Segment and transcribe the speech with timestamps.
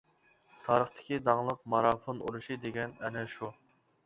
[0.67, 3.53] تارىختىكى داڭلىق مارافون ئۇرۇشى دېگەن ئەنە شۇ.